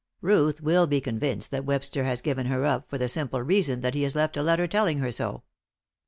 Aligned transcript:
Ruth 0.21 0.61
will 0.61 0.87
be 0.87 0.99
convinced 0.99 1.51
that 1.51 1.63
Webster 1.63 2.05
has 2.05 2.21
given 2.23 2.47
her 2.47 2.65
up, 2.65 2.89
for 2.89 2.97
the 2.97 3.07
simple 3.07 3.43
reason 3.43 3.81
that 3.81 3.93
he 3.93 4.01
has 4.01 4.15
left 4.15 4.35
a 4.35 4.41
letter 4.41 4.65
telling 4.65 4.97
her 4.97 5.11
so." 5.11 5.43